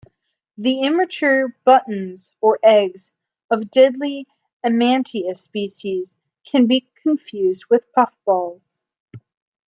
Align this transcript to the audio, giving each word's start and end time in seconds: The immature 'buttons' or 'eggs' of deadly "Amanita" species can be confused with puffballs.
The 0.57 0.79
immature 0.81 1.55
'buttons' 1.63 2.35
or 2.41 2.57
'eggs' 2.63 3.13
of 3.51 3.69
deadly 3.69 4.25
"Amanita" 4.63 5.35
species 5.35 6.17
can 6.43 6.65
be 6.65 6.89
confused 7.03 7.65
with 7.69 7.85
puffballs. 7.93 8.83